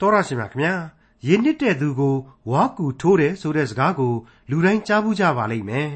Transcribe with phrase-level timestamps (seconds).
[0.00, 0.74] တော်ရရှိမြခင်ဗျာ
[1.26, 2.14] ရင်းနှစ်တဲ့သူကို
[2.50, 4.14] ဝါကူထိုးတယ်ဆိုတဲ့စကားကို
[4.50, 5.90] လူတိုင်းကြားဘူးကြပါလိမ့်မယ်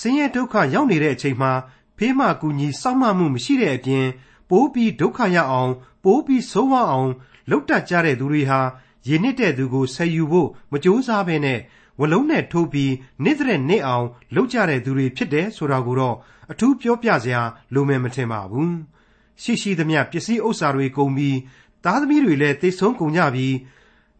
[0.00, 1.52] ဆင်းရဲဒုက္ခရောက်နေတဲ့အချိန်မှာ
[1.96, 4.06] ဖေးမကူညီစောင့်မမှုမရှိတဲ့အပြင်
[4.50, 5.72] ပိုးပြီးဒုက္ခရောက်အောင်
[6.04, 7.10] ပိုးပြီးဆိုးဝါးအောင်
[7.50, 8.60] လှုပ်တတ်ကြတဲ့သူတွေဟာ
[9.08, 11.60] ရင်းနှစ်တဲ့သူကိုဆယ်ယူဖို့မကြိုးစားဘဲနဲ့
[12.00, 12.92] ဝလုံးနဲ့ထိုးပြီး
[13.24, 16.16] နေ့တဲ့နေ့အောင်လှုပ်ကြတဲ့သူတွေဖြစ်တယ်ဆိုတာကိုတော့
[16.52, 17.42] အထူးပြောပြစရာ
[17.74, 18.74] လိုမယ်မထင်ပါဘူး
[19.42, 21.36] ရှိရှိသမျှပစ္စည်းဥစ္စာတွေကုန်ပြီး
[21.84, 23.56] သားသမီးတွေလည်းသိဆုံးကုန်ကြပြီး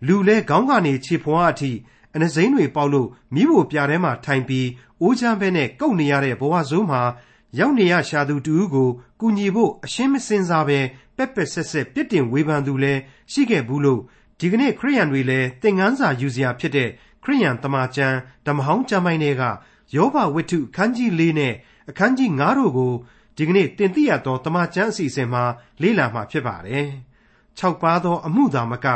[0.06, 1.70] လူလဲခေါင်းကနေခြေဖွားအထိ
[2.14, 4.68] အနှစိမ့်တွေပေါက်လို့မိဖို့ပြာထဲမှာထိုင်ပြီး
[5.00, 7.02] အိုးချမ်းပဲနဲ့ကုတ်နေရတဲ့ဘဝဆိုးမှာ
[7.58, 8.88] ရောက်နေရရှာသူတူကို
[9.20, 10.78] ကူညီဖို့အရှင်းမစင်စားပဲ
[11.16, 13.00] ပက်ပက်ဆက်ဆက်ပြစ်တင်ဝေဖန်သူလည်း
[13.32, 14.00] ရှိခဲ့ဘူးလို့
[14.38, 16.88] ဒီကနေ့ခရိယန်တွေလည်းသင်ငန်းစာယူစရာဖြစ်တဲ့
[17.24, 18.16] ခရိယန်တမန်ကျမ်း
[18.46, 19.42] ဓမ္မဟောင်းကျမ်းပိုင်းတွေက
[19.94, 21.54] ယောဘဝတ္ထုအခန်းကြီး၄နဲ့
[21.90, 22.92] အခန်းကြီး9တို့ကို
[23.36, 25.42] ဒီကနေ့တင်ပြရသောတမန်ကျမ်းအစီအစဉ်မှာ
[25.82, 26.88] လေ့လာမှာဖြစ်ပါတယ်။
[27.58, 28.86] ၆ပါးသော အမှုသာမက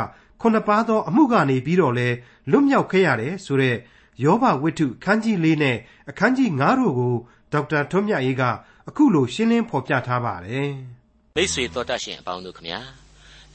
[0.41, 2.07] ခုနှစ်ပါးသော အမှုကနေပြီးတော့လဲ
[2.51, 3.75] လွတ်မြောက်ခဲ့ရတယ်ဆိုတဲ့
[4.23, 5.77] ယောဘဝတ္ထုအခန်းကြီး၄နဲ့
[6.09, 7.13] အခန်းကြီး9တို့ကို
[7.53, 8.43] ဒေါက်တာထွန်းမြတ်ရေးက
[8.89, 10.69] အခုလိုရှင်းလင်းဖော်ပြထားပါတယ်။
[11.35, 12.79] မိတ်ဆွေတော်တတ်ရှင်အပေါင်းတို့ခမညာ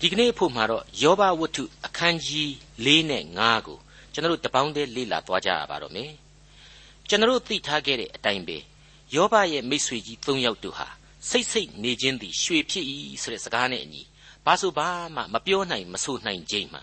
[0.00, 2.48] ဒီကနေ့ဖို့မှာတော့ယောဘဝတ္ထုအခန်းကြီး
[2.86, 3.78] ၄နဲ့9ကို
[4.12, 6.12] ကျွန်တော်တို့တပေါင်းတည်းလေ့လာသွားကြရပါတော့မယ်။
[7.08, 8.58] ကျွန်တော်တို့သိထားခဲ့တဲ့အတိုင်းပဲ
[9.14, 10.88] ယောဘရဲ့မိတ်ဆွေကြီး၃ယောက်တို့ဟာ
[11.28, 12.84] စိတ်စိတ်နေခြင်းသည်ရွှေဖြစ်၏
[13.22, 14.02] ဆိုတဲ့စကားနဲ့အညီ
[14.50, 16.82] ဘာဆိုဘာမှမပြောနိုင်မဆိုနိုင်ခြင်းမှာ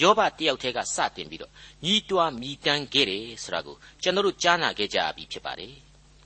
[0.00, 1.52] ယောဘတယောက်တည်းကစတင်ပြီးတော့
[1.84, 5.74] ညီးတွားမြည်တမ်းခဲ့တယ်ဆိုတာကိုကျွန်တော်တို့ကြားနာခဲ့ကြပြီဖြစ်ပါတယ်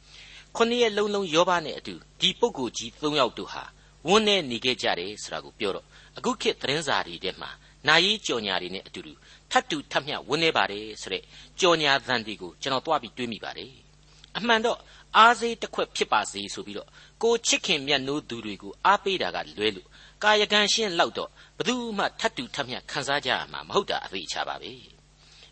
[0.57, 3.65] ။ခုနှစ်ရက်လုံးလုံးယောဘနဲ့အတူဒီပုဂ္ဂိုလ်ကြီး၃ယောက်တို့ဟာ
[4.09, 5.87] ဝန်းနေနေခဲ့ကြတယ်ဆိုတာကိုပြောတော့
[6.19, 7.51] အခုခေတ်သတင်းစာတွေထဲမှာ
[7.89, 9.13] နာယီကြော်ညာတွေနဲ့အတူတူ
[9.51, 11.23] ထပ်တူထပ်မျှဝန်းနေပါတယ်ဆိုတဲ့
[11.61, 13.73] ကြော်ညာသံတွေကိုကျွန်တော်တွားပြီးတွေးမိပါတယ်။
[14.39, 14.79] အမှန်တော့
[15.17, 16.89] အားစေးတစ်ခွက်ဖြစ်ပါစေဆိုပြီးတော့
[17.23, 19.89] ကိုချစ်ခင်မြတ်နိုးသူတွေကိုအားပေးတာကလွဲလို့
[20.23, 24.73] ကာယကံရှင်းလောက်တော့ဘယ်သူမှထတ်တူထပ်မြတ်ခံစားကြရမှာမဟုတ်တာအသေးချပါပဲ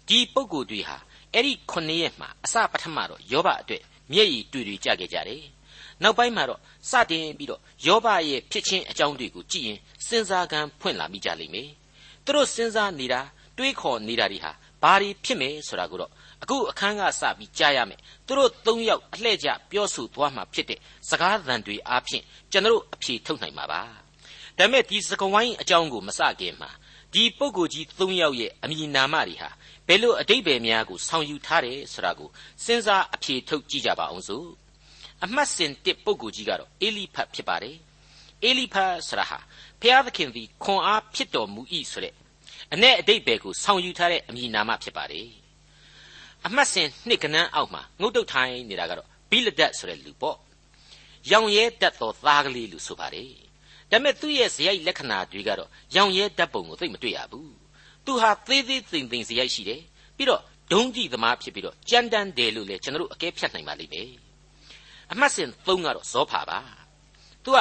[0.08, 0.96] ဒီပုံကိုယ်တွေဟာ
[1.34, 5.44] အဲ့ဒီခုနှစ်ရက်မှာအစပထမတော့ယောဘအတွက်မျက်ရည်တွေ့တွေကြခဲ့ကြတယ်
[6.02, 11.70] နောက်ပိုင်းမှာတော့စတင်ပြီးတော့ယောဘရဲ့ဖြစ်ချင်းအကြောင်းတွေကိုကြည့်ရင်စဉ်းစားကံဖွင့်လာမိကြလိမ့်မယ်
[12.24, 13.20] သူတို့စဉ်းစားနေတာ
[13.58, 14.52] တွေးခေါ်နေတာတွေဟာ
[14.82, 16.12] ဘာတွေဖြစ်မယ်ဆိုတာကိုတော့
[16.42, 20.78] အခုအခန်းကစပြီးကြားရမယ်သူတို့သုံးယောက်အလှဲ့ကျပြောဆိုသွားမှာဖြစ်တဲ့
[21.08, 23.99] စကားသံတွေအားဖြင့်ကျွန်တော်အဖြေထုတ်နိုင်မှာပါ
[24.60, 26.70] ဒါပေမဲ့ဒီစကဝိုင်းအကြောင်းကိုမစခင်မှာ
[27.14, 29.50] ဒီပုဂ္ဂိုလ်ကြီးသုံးယောက်ရဲ့အမည်နာမတွေဟာ
[29.86, 32.28] ဘယ်လိုအတိတ်ပဲများကိုဆောင်ယူထားတယ်ဆိုတာကို
[32.64, 34.46] စဉ်းစားအဖြေထုတ်ကြည့်ကြပါအောင်စို့
[35.24, 37.76] အမှတ်စဉ်တစ်ပုဂ္ဂိုလ်ကြီးကတော့အေလိဖတ်ဖြစ်ပါတယ်
[38.44, 39.38] အေလိဖတ်ဆိုတာဟာ
[39.80, 41.62] ဘုရားသခင်သည်ခွန်အားဖြစ်တော်မူ၏
[41.92, 42.14] ဆိုတဲ့
[42.72, 45.28] အ내အတိတ်ပဲကိုဆောင်ယူထားတဲ့အမည်နာမဖြစ်ပါတယ်
[46.46, 50.38] အမှတ်စဉ်နှစ်ကနန်းအောက်မှာငုတ်တုတ်ထိုင်နေတာကတော့ဘိလဒတ်ဆိုတဲ့လူပေါ့
[51.30, 53.49] ရောင်ရဲတတ်သောသားကလေးလို့ဆိုပါတယ်
[53.90, 57.52] ဒါပေမဲ့သူ့ရဲ့ဇယိုက်လက္ခဏာတွေကတော့ရောင်ရဲတတ်ပုံကိုသိမတွေ့ရဘူး
[58.06, 59.82] သူဟာသေးသေးသိမ်သိမ်ဇယိုက်ရှိတယ်
[60.16, 60.42] ပြီးတော့
[60.72, 64.10] ဒုံးကြည့်သမားဖြစ်ပြီးတော့ကြမ်းတမ်းတယ်လို့လေကျွန်တော်တို့အကဲဖြတ်နိုင်ပါလိမ့်မယ်
[65.12, 66.58] အမှတ်စဉ်3ကတော့ဇောဖာပါ
[67.44, 67.58] သူက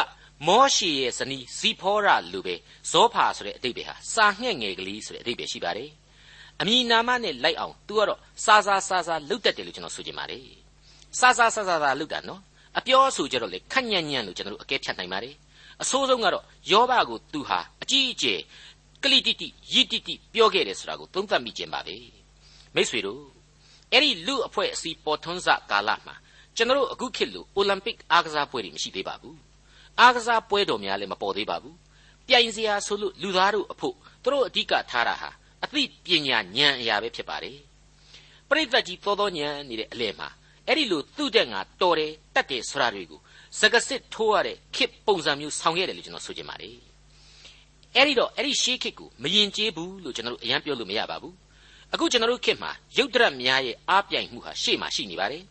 [0.47, 2.55] မောရှေရဲ့ဇနီးဇီဖောရလူပဲ
[2.91, 5.89] ဇောဖာဆိုတဲ့အတိတ်ပဲဟာစာငှက်ငယ်ကလေးဆိုတဲ့အတိတ်ပဲရှိပါတယ်
[6.61, 10.43] အမည်နာမနဲ့လိုက်အောင် तू ကတော့စာစာစာစာလုတ်တတ်တယ်လို့ကျွန်တော်ဆိုချင်ပါတယ်
[11.19, 12.41] စာစာစာစာစာလုတ်တာနော်
[12.77, 15.35] အပြောဆိုကြတော့လေခက်ညံ့ညံ့လို့ကျွန်တော်တို့အကဲဖြတ်နိုင်ပါတယ်
[15.81, 18.39] အဆိုးဆုံးကတော့ယောဘကို तू ဟာအကြီးအကျယ်
[19.03, 21.95] ကလိတိတိယိတိတိပြောခဲ့တယ်ဆိုတာကိုသုံးသပ်မိခြင်းပါပဲ
[22.75, 23.21] မိษွေတို့
[23.91, 26.15] အဲ့ဒီလူအဖွဲ့အစည်းပေါ်ထွန်းစကာလမှာ
[26.55, 29.37] ကျွန်တော်တို့အခုခေတ်လိုအိုလံပစ်အားကစားပွဲတွေမရှိသေးပါဘူး
[29.99, 31.75] အားကစားပွဲတော်များလည်းမပေါ်သေးပါဘူး
[32.27, 35.29] ပြိုင်စရာဆိုလို့လူသားတို့အဖို့သူတို့အဓိကထားတာဟာ
[35.63, 37.57] အသိပညာဉာဏ်အရာပဲဖြစ်ပါတယ်
[38.49, 40.29] ပရိသတ်ကြီးသောသောဉာဏ်နေတဲ့အလဲမှာ
[40.67, 43.19] အဲ့ဒီလိုသူ့တဲ့ငါတော်တယ်တတ်တယ်ဆိုတာတွေကို
[43.57, 46.75] စကစစ်ထိုးရတဲ့ခစ်ပုံစံမျိုးဆောင်ခဲ့တယ်လို့ကျွန်တော်ဆိုချင်ပါတယ်
[47.95, 51.35] အဲ့ဒီတော့အဲ့ဒီရှေးခစ်ကိုမယင်ကျေးဘူးလို့ကျွန်တော်တို့အရင်ပြောလို့မရပါဘူး
[51.93, 55.43] အခုကျွန်တော်တို့ခစ်မှာရုတ်တရက်များရဲ့အားပြိုင်မှုဟာရှေ့မှာရှိနေပါတယ်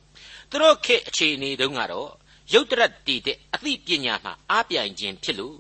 [0.50, 2.10] သူတို့ခစ်အခြေအနေတုန်းကတော့
[2.53, 5.58] ရုတ်တရက်တည်တဲ့အသိပညာမှာအားပြိုင်ခြင်းဖြစ်လို့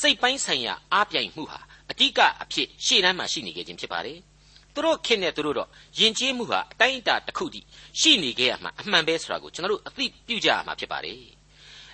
[0.00, 1.60] စိတ်ပိုင်းဆိုင်ရာအားပြိုင်မှုဟာ
[1.90, 4.18] အတိကအဖြစ်ရှေ့တန်းမှာရှိနေခဲ့ခြင်းဖြစ်ပါတယ်
[4.74, 5.68] သူတို့ခင်နဲ့သူတို့တော့
[5.98, 7.66] ယဉ်ကျေးမှုဟာအတိုင်းအတာတစ်ခုတည်း
[8.00, 11.35] ရှိနေခဲ့ရမှာအမှန်ပဲဆိုတာကိုကျွန်တော်တို့အသိပြုကြရမှာဖြစ်ပါတယ်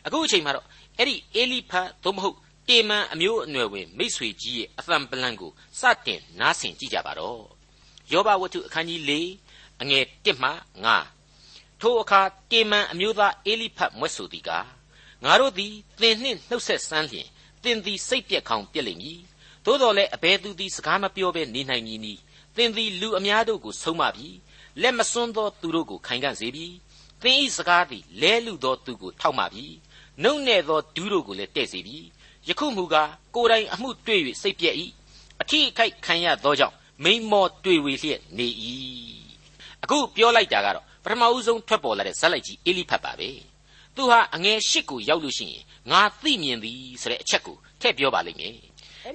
[0.06, 0.66] အခုအချိန်မှာတော့
[0.98, 2.36] အဲ့ဒီအေလိဖတ်သို့မဟုတ်
[2.68, 5.50] တေမန်အမျိုးအနွယ်ဝင်မိษွေကြီးရဲ့အသံပလန်ကို
[5.80, 7.42] စတင်နားဆင်ကြည့်ကြပါတော့
[8.12, 9.12] ယောဘဝတ္ထုအခန်းကြီး၄
[9.82, 10.50] အငယ်၁မှ
[11.16, 12.20] 9ထိုအခါ
[12.50, 14.50] တေမန်အမျိုးသားအေလိဖတ်မွဲ့ဆိုသည်က
[15.24, 17.28] ငါတို့သည်သင်နှင့်နှုတ်ဆက်ဆန်းလျင်
[17.62, 19.20] သင်သည်စိတ်ပြက်ခေါင်ပြက်လိမ့်မည်
[19.64, 22.14] သို့တော်လည်းအဘယ်သူသည်စကားမပြောဘဲနေနိုင်မည်နီ
[22.56, 24.28] သင်သည်လူအများတို့ကိုဆုံးမပြီ
[24.82, 26.66] လက်မစွန်းသောသူတို့ကိုခိုင်ခံ့စေပြီ
[27.22, 29.66] သင်၏စကားသည်လဲလူသောသူကိုထောက်မှပြီ
[30.22, 31.98] နှုတ်နဲ့သောဒူးတို့ကိုလည်းတဲ့စေပြီ
[32.48, 34.76] ယခုမူကားကိုယ်တိုင်အမှုတွေ့၍စိတ်ပြည့်၏
[35.40, 38.48] အအထီးအခိုက်ခံရသောကြောင့်မိန်မောတွေ့ဝေလျက်နေ၏
[39.82, 43.30] အခုပြောလိုက်တာကတော့ပထမဦးဆုံးထွက်ပေါ်လာတဲ့ဇက်လိုက်ကြီးအေလိဖတ်ပါပဲ
[43.96, 48.56] သူဟာအငယ်ရှစ်ကိုရောက်လို့ရှိရင်ငါသိမြင်သည်ဆိုတဲ့အချက်ကိုထည့်ပြောပါလိမ့်မယ်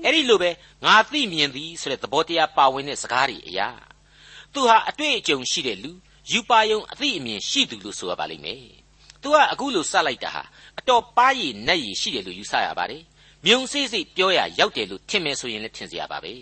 [0.04, 0.50] အဲ့ဒီလိုပဲ
[0.86, 3.70] ငါသိမြင်သည်ဆိုတဲ့သဘောတရားပါဝင်တဲ့စကားတွေအရာ
[4.54, 5.92] သူဟာအတွေ့အကြုံရှိတဲ့လူ
[6.32, 8.64] ယူပါယုံအသိအမြင်ရှိသူလို့ဆိုရပါလိမ့်မယ်
[9.22, 13.04] သူကအခုလိုစလိုက်တာဟာအ တော်ပါးရည်နက်ရည်ရှိတယ်လို့ယူဆရပါတယ်
[13.46, 16.34] မြုံစိစိပြောရရောက်တယ်လို့ထင်မယ်ဆိုရင်လည်းထင်စရာပါပဲ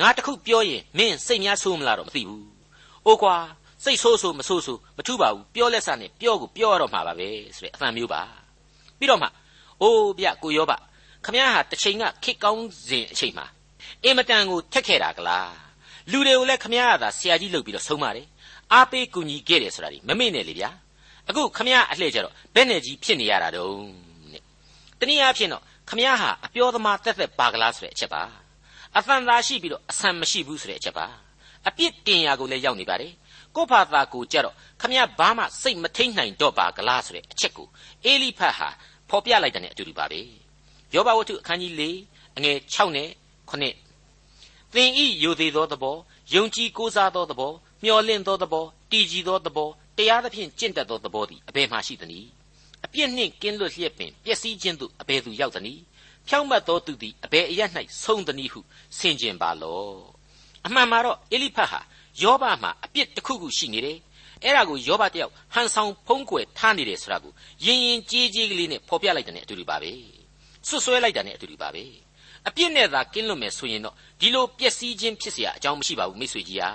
[0.00, 2.44] ငါတခုပြောရင်မင်းစိတ်များဆိုးမလားတော့မသိဘူး။
[3.06, 3.36] အိုကွာ
[3.84, 8.20] စိတ်ဆိုးဆိုးမဆိုးဆိုးမထူပါဘူးပြောလက်စနဲ့ပြောကိုပြောရတော့မှာပါပဲဆိုတဲ့အသံမျိုးပါ
[8.98, 9.28] ပြီးတော့မှ
[9.82, 10.76] အိုးဗျကိုရောပါ
[11.24, 13.46] ခမည်းဟာတစ်ချိန်ကခစ်ကောင်းစဉ်အချိန်မှာ
[14.04, 15.52] အင်မတန်ကိုထက်ခဲ့တာကလား
[16.10, 18.26] လူတွေကိုလည်းခမည်းကသာဆရာကြီးလုပ်ပြီးတော့ဆုံးပါတယ်
[18.72, 20.70] အားပေးကူညီခဲ့တယ်ဆိုတာဒီမမေ့နဲ့လေဗျာ
[21.28, 23.88] အခုခမည်းအလှည့်ကြတော့ဘယ်နဲ့ကြီးဖြစ်နေရတာတုံး
[24.32, 24.42] တဲ့
[25.00, 28.22] တနည်းအားဖြင့်တော့ခမည်းဟာအပြောသမားတက်တက်ပါကလားဆိုတဲ့အချက်ပါ
[28.96, 31.06] အသံသာရှိပြီးတော့အဆန်မရှိဘူးဆိုတဲ့အချက်ပါ
[31.68, 33.12] အပြစ်တင်ရာကိုလည်းရောက်နေပါတယ်
[33.56, 37.68] ကိုဖာသာကိုကြတော့ခမရဘာမှစိတ်မထိန်နိုင်တော့ပါကလားဆိုတဲ့အချက်ကို
[38.04, 38.68] အေလိဖတ်ဟာ
[39.08, 40.20] ဖော်ပြလိုက်တဲ့အတူတူပါပဲ
[40.94, 41.82] ယောဘဝတ္ထုအခန်းကြီး၄
[42.36, 43.08] အငယ်6နဲ့
[43.50, 45.96] 9သင်ဤယိုသေးသောသဘော
[46.34, 47.52] ယုံကြည်ကိုးစားသောသဘော
[47.82, 49.68] မျှော်လင့်သောသဘောတည်ကြည်သောသဘော
[49.99, 52.27] တရားသဖြင့်ကျင့်တတ်သောသဘောသည်အဘယ်မှရှိသနည်း
[52.85, 55.81] အပြစ်နှင့်ကင်းလွတ်လျက်ပင်ပျက်စီးခြင်းသို့အဘယ်သူရောက်သနည်း
[56.27, 57.61] ဖြောင့်မတ်သောသူသည်အဘယ်အရ၌
[58.03, 58.59] ဆုံးသနည်းဟု
[58.97, 59.97] ဆင်ခြင်ပါလော့
[60.65, 61.79] အမှန်မှာတော့အေလိဖတ်ဟာ
[62.21, 63.97] ယောဘမှာအပြစ်တစ်ခုခုရှိနေတယ်
[64.43, 67.33] အဲ့ဒါကိုယောဘတယောက်ဟန်ဆောင်ဖုံးကွယ်ထားနေတယ်ဆိုတာကို
[67.65, 69.91] ရင်ရင်ကြေးကြေးကလေးနဲ့ဖော်ပြလိုက်တဲ့အတူတူပါပဲ
[70.67, 71.83] ဆွဆွဲလိုက်တာနဲ့အတူတူပါပဲ
[72.47, 76.71] အပြစ်နဲ့သာကင်းလွတ်မယ်ဆိုရင်တော့ဒီလိုပျက်စီးခြင်းဖြစ်เสียအကြောင်းမရှိပါဘူးမိတ်ဆွေကြီးဟာ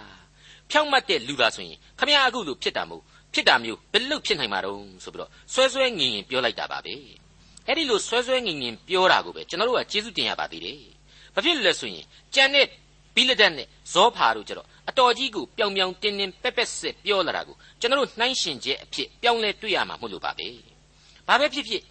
[0.71, 3.03] ဖြောင့်မတ်တဲ့လူသားဆိုရင်ခမရအခုလိုဖြစ်တာမို့
[3.36, 6.94] ဖြစ်တာမျိုးဘယ်လို့ဖြစ်နိုင်မှာတော့ဆိုပြီးတော့ဆွဲဆွဲငင်ငင်ပြောလိုက်တာပါပဲ
[7.68, 10.80] အဲ့ဒီလိုဆွဲဆွဲငင်ငင်ပြောတာကိုပဲကျွန်တော်တို့ကကျေးဇူးတင်ရပါသေးတယ်
[11.34, 12.06] ဘာဖြစ်လဲဆိုရင်
[12.36, 12.66] ကြံတဲ့
[13.16, 20.48] ဘိလဒတ်နဲ့ဇောဖာတို့ကျတော့အတော်ကြီးကိုပြောင်ပြောင်တင်းတင်းပက်ပက်စစ်ပြောလာတာကိုကျွန်တော်တို့နှိုင်းရှင်ချက်အဖြစ်ပြောင်းလဲတွေ့ရမှာမဟုတ်လို့ပါပဲ။
[21.28, 21.84] ဘာပဲဖြစ်ဖြစ်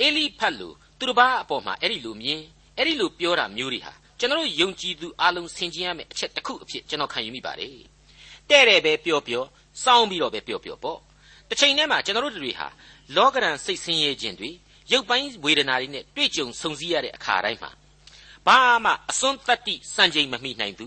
[0.00, 2.40] အေလိဖတ်လို့သူတစ်ပါးအပေါ်မှာအဲ့ဒီလိုမြင်
[2.76, 7.74] အဲ့ဒီလိုပြောတာမျိုးတွေဟာကျွန်တော်တို့ယုံကြည်သူအလုံးဆင်ခြင်ရမယ့်အချက်တစ်ခုအဖြစ်ကျွန်တော်ခံယူမိပါတယ်။
[8.50, 9.44] တဲ့တယ်ပဲပြောပြော
[9.84, 10.98] စောင်းပြီးတော့ပဲပြောပြောပေါ့။
[11.48, 12.68] တစ်ချိန်တည်းမှာကျွန်တော်တို့တွေဟာ
[13.16, 14.50] လောကရန်စိတ်ဆင်းရဲခြင်းတွေ
[14.92, 17.70] ရုပ်ပိုင်းဝေဒနာတွေနဲ့တွေ့ကြုံဆုံစည်းရတဲ့အခါတိုင်းမှာ
[18.46, 20.86] ဘာမှအစွန်းတတ္တိစံချိန်မမိနိုင်သူ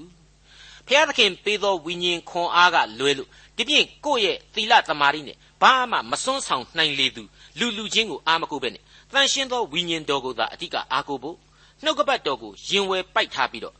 [0.87, 7.23] ဖျားသခင်ပေးသောဝိညာဉ်ခွန်အားကလွဲလို့ဒီပြင်ကိုယ့်ရဲ့သီလသမာဓိနဲ့ဘာမှမစွန်းဆောင်နိုင်လေသူ
[7.59, 11.37] လူလူချင်းကိုအာမကိုပဲနဲ့တန်ရှင်းသောဝိညာဉ်တော်ကိုသာအဓိကအားကိုဖို့
[11.83, 13.75] နှုတ်ကပတ်တော်ကိုရင်ဝယ်ပိုက်ထားပြီးတော့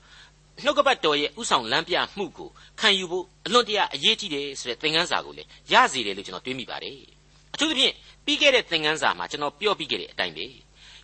[0.61, 6.97] နှုတ်ကပတ်တော်ရဲ့ဥဆောင်လမ်းပြမှုကိုခံယူဖို့အလွန်တရာအရေးကြီးတယ်ဆိုတဲ့သင်ခန်းစာကိုလည်းရစေတယ်လို့ကျွန်တော်တွေးမိပါတယ်
[7.53, 7.93] အထူးသဖြင့်
[8.25, 10.45] ပြီးခဲ့တဲ့သင်ခန်းစာမှာကျွန်တော်ပြောပြီးခဲ့တဲ့အတိုင်းပဲ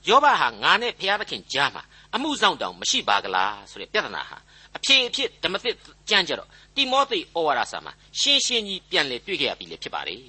[0.07, 1.83] ယောဘဟာငါနဲ့ဘုရားသခင်ကြားမှာ
[2.15, 4.37] အမှုဆောင်တောင်မရှိပါကလားဆိုတဲ့ပြဿနာဟာ
[4.77, 5.75] အဖြေအဖြစ်ဓမ္မသစ်
[6.09, 10.19] ကြမ်းကြတော့တိမောသေဩဝါဒစာမှာရှင်းရှင်းကြီးပြန်လည်တွေ့ခဲ့ရပြီလေဖြစ်ပါတယ်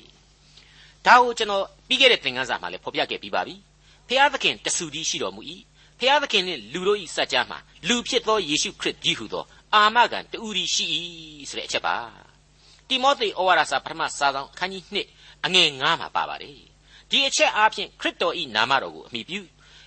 [1.06, 3.54] ။ဒါကိုကျွန်တော်ပြီးခဲ့တဲ့သင်ခန်းစာမှာလည်းဖော်ပြခဲ့ပြီးပါပြီ။
[4.08, 5.42] ဖျားသခင်တဆူကြီးရှိတော်မူ၏။
[6.00, 7.58] ဖျားသခင်နှင့်လူတို့၏စัจ जा မှာ
[7.88, 9.44] လူဖြစ်သောယေရှုခရစ်ကြီးဟုသော
[9.74, 10.84] အာမခံတူရီရှိ၏
[11.50, 11.96] ဆိုတဲ့အချက်ပါ။
[12.88, 16.54] တိမောသေဩဝါဒစာပထမစာဆောင်အခန်းကြီး1အငယ်9မှာပါပါတယ်။
[17.10, 19.40] ဒီအချက်အားဖြင့်ခရစ်တော်၏နာမတော်ကိုအမိပြု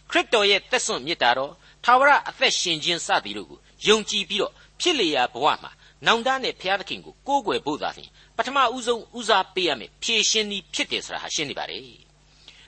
[0.10, 5.72] ခရစ်တော်ရဲ့သက်စွန့်မြတ်တာတော်ထာဝရအသက်ရှင်ခြင်းစသည်တို့ကိုယုံကြည်ပြီးတော့ဖြစ်လေရာဘဝမှာ
[6.06, 11.82] နောင်တနဲ့ဘုရားသခင်ကိုကိုးကွယ်ဖို့သာလျှင်ပထမဦးဆုံးဦးစားပေးရမယ်ဖြည့်ရှင်းသည်ဖြစ်တယ်ဆိုတာဟာရှင်းနေပါတယ်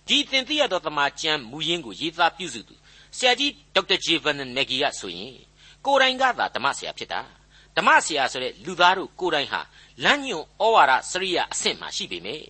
[0.07, 2.75] ဒီသင်သိရသောသမာကျမ်းမူရင်းကိုရေးသားပြုစုသူ
[3.15, 5.33] ဆရာကြီးဒေါက်တာဂျေဗန်နဂီကဆိုရင်
[5.85, 7.21] ကိုယ်တိုင်ကသာဓမ္မဆရာဖြစ်တာ
[7.77, 9.61] ဓမ္မဆရာဆိုတဲ့လူသားတို့ကိုယ်တိုင်ဟာ
[10.03, 12.45] လမ်းညွန်ဩဝါဒစရိယအဆင့်မှာရှိပေမယ့်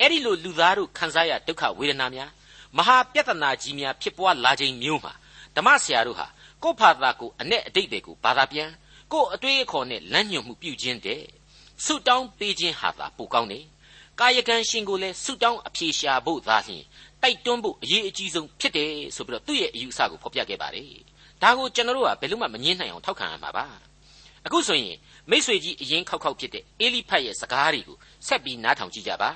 [0.00, 2.30] အဲ့ဒီလိုလူသားတို့ခံစားရဒုက္ခဝေဒနာများ
[2.76, 5.12] မဟာပြဿနာကြီးများဖြစ်ပွားလာခြင်းမျိုးမှာ
[5.56, 6.26] ဓမ္မဆရာတို့ဟာ
[6.62, 8.70] ကိုယ့်ဖာသာကိုအ내အတိတ်တွေကိုဘာသာပြန်
[9.12, 11.22] ကိုယ့်အတွေးအခေါ်နဲ့လမ်းညွှန်မှုပြုခြင်းတဲ့
[11.84, 13.64] ဆုတောင်းပေးခြင်းဟာသာပိုကောင်းတယ်
[14.20, 16.84] ကာယကံရှင်ကိုလည်းဆုတောင်းအပြေရှာဖို့သာလျှင်
[17.24, 20.90] တိုက်တွန်းဖို့အရေးအကြီးဆုံးဖြစ်တယ်ဆိုပြီးတော့သူ့ရဲ့အယူအဆကိုဖော်ပြခဲ့ပါတယ်
[21.42, 23.66] ဒါကိုကျွန်တော်တို့ကဘယ်လို့မှမငင်းနိုင်အောင်ထောက်ခံရမှာပါ
[24.46, 24.96] အခုဆိုရင်
[25.30, 29.30] မိษွေကြီးအရင်ခောက်ခောက်ဖြစ်တဲ့အေလိဖတ်ရဲ့စကားတွေကိုဆက်ပြီးနားထောင်ကြည့်ကြပါ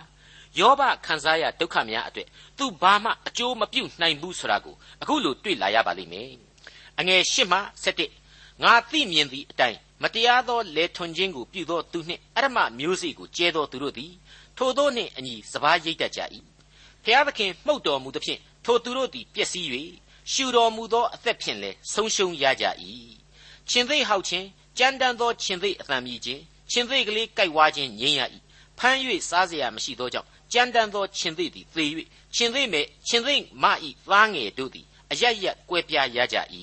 [0.59, 2.29] ယောဘခံစားရဒုက္ခများအတွက်
[2.59, 6.31] သူဘာမှအကျိုးမပြုနိုင်ဘူးဆိုတာကိုအခုလိုတွေ့လာရပါလိမ့်မယ်
[6.99, 7.59] အငယ်၈မှ
[8.15, 14.13] 7ငါသိမြင်သည့်အတိုင်းမတရားသောလေထွန်ခြင်းကိုပြုသောသူနှင့်အရမမျိုးစေ့ကိုကျဲသောသူတို့သည်
[14.57, 16.21] ထိုသောနှင့်အညီစပားရိတ်တတ်ကြ၏
[17.04, 19.68] ဖျားသခင်မှုတ်တော်မူသဖြင့်ထိုသူတို့သည်ပျက်စီး၍
[20.32, 22.66] ရှူတော်မူသောအသက်ဖြင့်လည်းဆုံးရှုံးရကြ၏
[23.70, 28.22] ရှင်သိဟောက်ခြင်းကြမ်းတမ်းသောရှင်သိအသံမြည်ခြင်းရှင်သိကလေးကြိုက်ဝါခြင်းငြိမ်းရ၏
[28.80, 28.98] ဖမ်း၍
[29.30, 31.86] စားเสียမရှိသောကြောင့်ကြမ်းတမ်းသောရှင်သိသည်သေ၍
[32.36, 36.38] ရှင်သိမဲ့ရှင်သိမဤသားငယ်တို့သည်အရရက်ကွဲပြားရကြ၏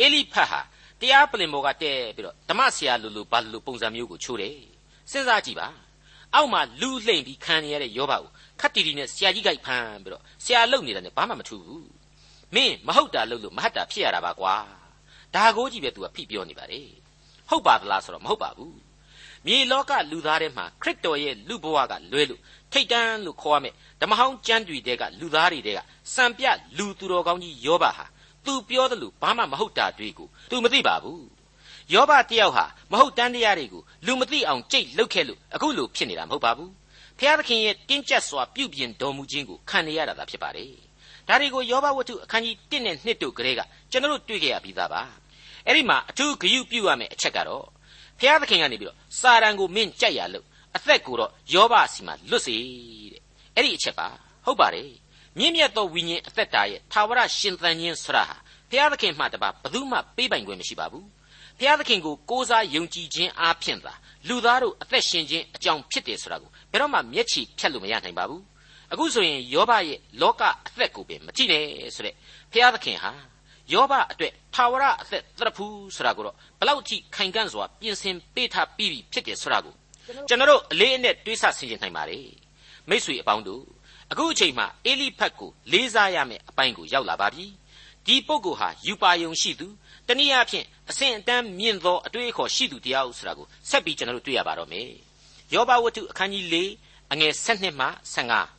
[0.00, 0.60] အေလိဖတ်ဟာ
[1.00, 4.56] ဒ တရားပလင်ပေါ်ကတဲ့ပြီးတော့ဓမ္မဆရာလူလူဘာလူပုံစံမျိုးကိုချိုးတယ်
[5.10, 5.68] စဉ်းစားကြည့်ပါ
[6.34, 8.30] အောက်မှာလူလှိမ့်ပြီးခံရတဲ့ယောဘကို
[8.63, 11.87] ခတ်တီတီနဲ့ဆရာကြီးကြိုက်ဖမ်းပြီးတော့ဆရာလုံနေတာနဲ့ဘာမှမထူးဘူး
[12.55, 14.55] မင်းမဟုတ်တာလုပ်လို့မဟုတ်တာဖြစ်ရတာပါကွာ
[15.35, 16.81] ဒါကိုကြည့်ပဲ तू ကဖိပြောနေပါလေ
[17.49, 18.75] ဟုတ်ပါသလားဆိုတော့မဟုတ်ပါဘူး
[19.45, 22.41] မြေလောကလူသားထဲမှာခရစ်တော်ရဲ့လူဘဝကလွဲလို့
[22.71, 25.79] ထိတ်တန်းလို့ခေါ်ရမယ်ဓမ္မဟောင်းကျမ်းတွေတဲကလူသားတွေတဲက
[26.13, 26.45] စံပြ
[26.77, 28.05] လူသူတော်ကောင်းကြီးယောဘဟာ
[28.45, 31.25] သူပြောတယ်လို့ဘာမှမဟုတ်တာတွေကို तू မသိပါဘူး
[31.93, 36.71] ယောဘတယောက်ဟာမဟုတ်တန်းတရားတွေကိုလူမသိအောင်ကြိတ်လုတ်ခဲ့လို့အခုလိုဖြစ်နေတာမဟုတ်ပါဘူး
[37.23, 40.71] ဖျားသခင်ရဲ့တင်းကျပ်စွာပြုပြင်တော်မူခြင်းကိုခံရတာသာဖြစ်ပါတယ်
[41.27, 43.61] ဒါတွေကိုယောဘဝတ္ထုအခန်းကြီး1နဲ့2တို့ကလေးက
[43.91, 45.01] ကျွန်တော်တို့တွေ့ကြရပြီးသားပါ
[45.65, 47.65] အဲ့ဒီမှာအထူးဂရုပြုရမယ့်အချက်ကတော့
[48.19, 52.55] ဖျားသခင်ကနေပြီးတော့စာရန်ကိုမင်းကြိုက်ရလို့အသက်ကိုတော့ယောဘစီမှာလွတ်စေ
[53.13, 53.21] တဲ့
[53.55, 54.07] အဲ့ဒီအချက်ပါ
[54.45, 54.89] ဟုတ်ပါတယ်
[55.37, 58.35] မြင့်မြတ်သောဝိညာဉ်အသက်တာရဲ့သာဝရရှင်သန်ခြင်းဆရာဟာ
[58.69, 61.07] ဘုရားသခင်မှတပါဘယ်သူမှပေးပိုင်ခွင့်မရှိပါဘူး
[61.59, 63.93] ဘုရားသခင်ကိုကိုးစားယုံကြည်ခြင်းအားဖြင့်သာ
[64.27, 68.43] လူသားတို့အသက်ရှင်ခြင်းအကြောင်းဖြစ်တယ်ဆိုတာကို ဘယ်တော့မှမျက်ခြေဖြတ်လို့မရနိုင်ပါဘူး
[68.91, 71.65] အခုဆိုရင်ယောဘရဲ့လောကအသက်ကိုပင်မကြည့်နဲ့
[71.95, 72.15] ဆိုတဲ့
[72.51, 73.11] ဘုရားသခင်ဟာ
[73.73, 79.73] ယောဘအတွက်ထာဝရအသက်သရဖူးဆိုတာကိုတော့ဘလောက်ထိခိုင်ကန့်စွာပြင်ဆင်ပေးထားပြီးပြီဖြစ်တယ်ဆိုတာကို
[80.27, 82.27] ကျွန်တော်တို့အလေးအနက်တွေးဆဆင်ခြင်နိုင်ပါတယ်
[82.89, 83.63] မိษွေအပေါင်းတို့
[84.11, 87.45] အခုအချိန်မှအေလိဖတ်ကိုလေးစားရမယ့်အပိုင်းကိုရောက်လာပါပြီ
[88.05, 89.67] ဒီပုဂ္ဂိုလ်ဟာယူပါယုံရှိသူ
[90.07, 94.89] တနည်းအားဖြင့်အဆင့်အတန်းမြင့်သောအတွေ့အခေါ်ရှိသူတရားဥဆိုတာကိုဆက်ပြီးကျွန်တော်တို့တွေ့ရပါတော့မယ်
[95.53, 96.55] ယောဘဝတ္ထုအခန်းကြီး၄
[97.11, 97.87] အငယ်၁၂မှ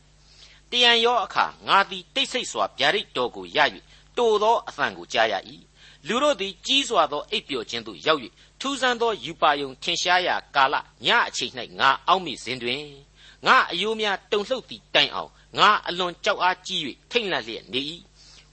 [0.05, 3.59] 15တယံရောအခါငါသည်တိတ်ဆိတ်စွာဗျာဒိတ်တော်ကိုရ၍
[4.17, 5.35] တိုသောအသံကိုကြားရ၏
[6.09, 8.21] လူတို့သည်ကြီးစွာသောအိပ်ပျော်ခြင်းသို့ရောက်၍
[8.61, 10.75] ထူးဆန်းသောယူပါယုံထင်ရှားရာကာလ
[11.07, 12.85] ညအချိန်၌ငါအောက်မိစဉ်တွင်
[13.47, 17.81] ငါအယိုးများတုန်လှုပ်သည့်တိုင်အောင်ငါအလွန်ကြောက်အားကြီး၍ထိတ်လန့်လျက်နေ၏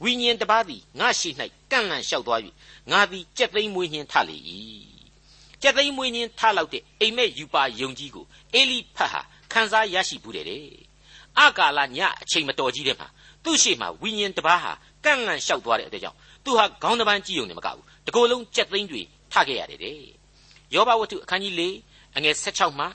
[0.04, 1.30] ဝိညာဉ်တစ်ပါးသည်ငါရှိ၌
[1.72, 2.40] ကန့်လန့်လျှောက်သွား၍
[2.92, 4.38] ငါသည်ကြက်သိမ်းမွေးညင်းထလေ၏
[5.62, 10.46] ကြက်သိမ်းမွေးညင်းထလောက်တဲ့အိမ်မက်ယူပါယုံကြီးကိုအေလိဖတ်ဟာခန်းစားရရှိဘူးတဲ့
[11.40, 13.08] အကာလညအချိန်မတော်ကြီးတဲ့မှာ
[13.44, 14.72] သူ့ရှိမှဝိညာဉ်တစ်ပါးဟာ
[15.06, 19.02] ကန့်လန့်လျှောက်သွားတဲ့အတွက်ကြောင့်သူဟာခေါင်းတစ်ပန်းကြည့်ုံနဲ့မကဘူးတကိုယ်လုံးကြက်သိမ်းတွေ
[19.34, 20.00] ထခဲ့ရတယ်တဲ့
[20.74, 21.62] ယောဘဝတ္ထုအခန်းကြီး၄
[22.16, 22.86] အငယ်16မှ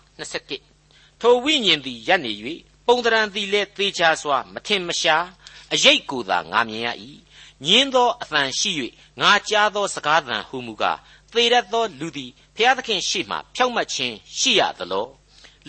[0.54, 2.32] 21ထိုဝိညာဉ်သည်ရပ်နေ၍
[2.86, 5.26] ပုံတရံသည်လည်းသေချာစွာမထင်မရှား
[5.72, 6.88] အရိတ်ကိုသာငါမြင်ရ၏
[7.64, 8.70] ညင်းသောအသံရှိ၍
[9.20, 10.98] ငါကြားသောစကားသံဟုမူကား
[11.32, 15.06] သေရသောလူသည်ဖျားသခင်ရှိမှဖြောက်မှတ်ခြင်းရှိရသလော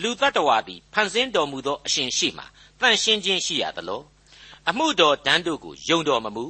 [0.02, 2.44] လူတ attva သည်ဖန်ဆင်းတော်မူသောအရှင်ရှိမှ
[2.80, 4.00] တန်ရှင်းခြင်းရှိရသလော
[4.68, 6.44] အမှုတော်တန်းတို့ကိုယုံတော်မမူ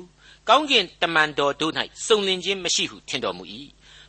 [0.49, 1.73] ကောင်းကင်တမန်တော်တို့၌
[2.07, 3.45] စုံလင်ခြင်းမရှိဟုထင်တော်မူ၏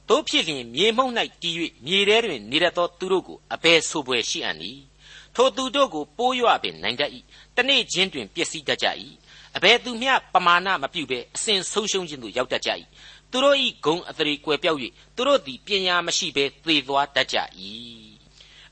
[0.10, 1.56] တို့ဖြစ်လျင်မြေမှုန့်၌တည်၍
[1.86, 4.82] မြေထဲတွင်နေရသောသူတို့ကိုအဘယ်ဆိုပွဲရှိအံ့နည်း
[5.36, 7.12] ထိုသူတို့ကိုပိုးရွပင်နိုင်တတ်၏
[7.56, 8.88] တနေ့ချင်းတွင်ပျက်စီးတတ်ကြ၏
[9.58, 12.70] အဘယ်သူမျှပမာဏမပြုဘဲအစဉ်ဆုံးရှုံးခြင်းသို့ရောက်တတ်ကြ၏
[13.32, 14.80] သူတို့၏ဂုံအသရေကွယ်ပြောက်၍
[15.16, 17.38] သူတို့သည်ပညာမရှိဘဲသေသွားတတ်ကြ၏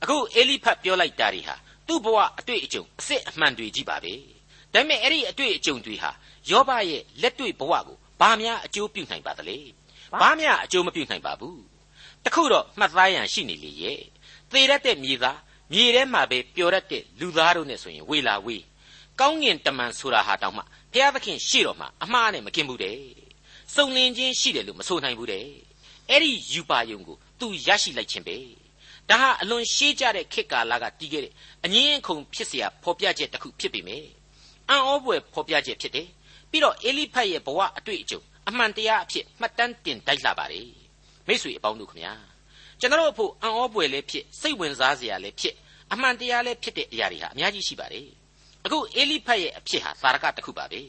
[0.02, 1.56] အခုအေလိဖတ်ပြောလိုက်တာတွေဟာ
[1.88, 4.14] သူ့ဘဝအတွေ့အကြုံအစစ်အမှန်တွေကြီးပါပဲ
[4.74, 6.12] ဒါပေမဲ့အဲ့ဒီအတွေ့အကြုံတွေဟာ
[6.50, 9.58] ယောဘရဲ့လက်တွေ့ဘဝကိုဘာများအကျိုးပြုနိုင်ပါသလဲ
[10.22, 11.62] ဘာများအကျိုးမပြုနိုင်ပါဘူး
[12.26, 14.02] တခုတော့မှတ်သားရန်ရှိနေလေရဲ့
[14.52, 15.40] သေရတဲ့မြေသား
[15.74, 18.64] မြေထဲမှာပဲပျော်ရတဲ့လူသားတို့နဲ့ဆိုရင်ဝေလာဝေး
[19.21, 22.99] ကောင်းငင်တမန်ဆိုတာဟာတောင်မှဘုရားသခင်ရှိတော်မှာအမှားနဲ့မကင်းဘူးတဲ့
[23.75, 25.47] စုံလင်ခြင်းရှိတယ်လို့မဆိုနိုင်ဘူးတဲ့
[26.09, 28.37] အဲ့ဒီယူပါယုံကိုသူရရှိလိုက်ခြင်းပဲ
[29.09, 31.33] ဒါဟာအလွန်ရှေးကြတဲ့ခေတ်ကာလကတည်ခဲ့တဲ့
[31.65, 34.07] အငင်းအခုန်ဖြစ်เสียဖော်ပြချက်တစ်ခုဖြစ်ပေမယ်
[34.69, 36.09] အံ့ဩဖွယ်ဖော်ပြချက်ဖြစ်တယ်
[36.51, 40.69] ပြီးတော့အေလိဖတ်ရဲ့ဘဝအတွေ့အကြုံအမှန်တရားအဖြစ်မှတ်တမ်းတင်တိုက်လာပါတယ်
[41.27, 42.15] မိတ်ဆွေအပေါင်းတို့ခင်ဗျာ
[42.81, 45.55] ကျွန်တော်တို့အဖို့အံ့ဩဖွယ်လည်းဖြစ်စိတ်ဝင်စားစရာလည်းဖြစ်
[45.93, 48.07] အမှန်တရားလည်းဖြစ်တဲ့အရာတွေဟာအများကြီးရှိပါတယ်
[48.68, 50.82] အခုအေလိဖတ်ရဲ့အဖြစ်ဟာသာရကတစ်ခုပါပဲ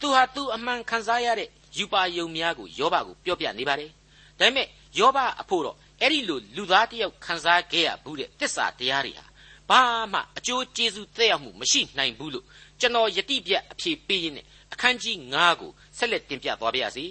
[0.00, 3.90] သူဟာသူအမှန်ခံစားရတဲ့ယူပါယုံများကိုယောဘကိုပြောပြနေပါတယ်
[4.38, 4.66] ဒါပေမဲ့
[4.98, 9.24] ယောဘအဖို့တော့အဲ့ဒီလိုလူသားတယောက်ခံစားခဲ့ရဘူးတဲ့တစ္ဆာတရားတွေဟာ
[9.70, 12.44] ဘာမှအကျိုးကျေးဇူးသက်ရောက်မှုမရှိနိုင်ဘူးလို့
[12.80, 17.06] ကျွန်တော်ယတိပြတ်အဖြေပေးရင်းနဲ့အခန်းကြီး9ကိုဆက်လက်တင်ပြသွားပါရစေ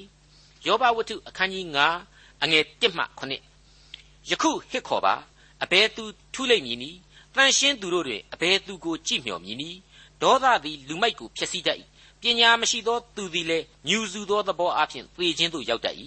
[0.68, 1.66] ယောဘဝတ္ထုအခန်းကြီး
[2.06, 5.16] 9အငယ်1မှ9ယခုဟစ်ခေါ်ပါ
[5.64, 6.92] အဘဲသူထုလိမ့်မည်နီ
[7.38, 9.70] တန်ရှင်းသူတို့တွင်အဘဲသူကိုကြည့်မျှော်မည်နီ
[10.22, 11.78] ဒေါသသည်လူမိုက်ကိုဖျက်ဆီးတတ်၏
[12.22, 15.96] ပညာမရှိသောသူသည်လည်းညူစုသောသဘောအဖြစ်သေခြင်းသို့ရောက်တတ်၏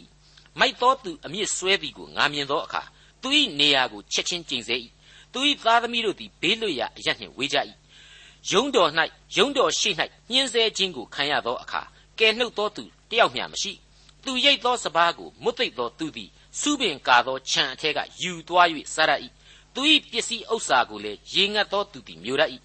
[0.59, 2.83] မိုက်သောသူအမြင့်ဆွဲသည်ကိုငာမြင်သောအခါ
[3.23, 3.29] သူ၏
[3.61, 4.77] နေရာကိုချက်ချင်းကျိန်ဆဲ၏
[5.33, 7.59] သူ၏သားသမီးတို့သည်ဘေးလွတ်ရာအရနှင့်ဝေးကြ၏
[8.51, 8.91] ယုံတော်၌
[9.37, 9.91] ယုံတော်ရှိ၌
[10.31, 11.83] ညှင်းဆဲခြင်းကိုခံရသောအခါ
[12.19, 13.73] ကယ်နှုတ်သောသူတယောက်မျှမရှိ
[14.25, 19.13] သူရိတ်သောစပားကိုမွတ်သိပ်သောသူသည်စုပင်ကာသောခြံအထက်ကယူသွား၍စားရ၏
[19.75, 22.43] သူ၏ပစ္စည်းဥစ္စာကိုလည်းရေငတ်သောသူသည်မျိုးရ၏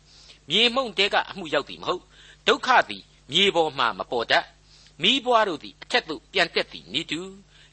[0.50, 2.04] မြေမှုန့်တဲကအမှုရောက်သည်မဟုတ်
[2.48, 4.46] ဒုက္ခသည်မြေပေါ်မှမပေါ်တတ်
[5.02, 7.20] မိဘွားတို့သည်အထက်သို့ပြန်တက်သည်နိတူ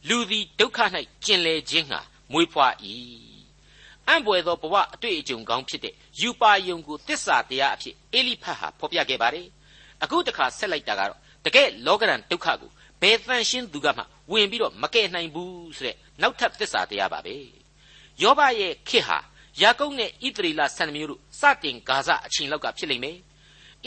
[0.08, 0.78] လူသည်ဒုက္ခ၌
[1.24, 2.00] ကျင်လည်ခြင်းငှာ
[2.32, 2.74] မွေးဖွား၏
[4.08, 9.46] အံ့ပွေသောဘဝအတွေ့အကြုံကောင်းဖြစ်တဲ့ယူပါယုံကိုတစ္ဆာတရားအဖြစ်အေလိဖတ်ဟာဖော်ပြခဲ့ပါတယ်
[10.02, 12.70] အခုတခါဆက်လိုက်တာကတော့တကယ်လောကရန်ဒုက္ခကို
[13.02, 17.61] ဘယ်တန်ရှင်းသူကမှဝင်ပြီးတော့မကယ်နိုင်ဘူးဆိုတဲ့နောက်ထပ်သစ္စာတရားပါပဲ
[18.22, 19.18] ယောဘရဲ့ခေတ်ဟာ
[19.60, 23.16] ယာကုပ်နဲ့ဣသရေလဆန်မျိုးတို့စတင်ဂါဇအချိန်လောက်ကဖြစ်လိမ့်မယ်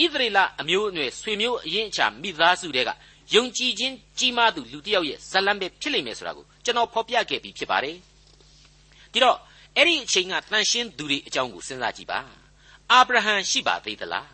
[0.04, 2.92] ဣသရေလအမျိုးအနွယ်ဆွေမျိုးအရင်အချာမိသားစုတွေက
[3.34, 7.98] ယုံကြည်ခြင်းကြီးမားသူလူတစ်ယောက်ရဲ့ဇလံပဲဖြစ်လိမ့်မယ်ဆိုတာကိုကျွန်တော်ဖော်ပြခဲ့ပြီးဖြစ်ပါတယ်
[9.12, 9.38] ဒီတော့
[9.78, 12.20] အဲ့ဒီအချိန်ကတန်ရှင်းသူတွေအကြောင်းကိုစဉ်းစားကြည့်ပါ
[12.92, 14.28] အာဗြဟံရှိပါသေးသလား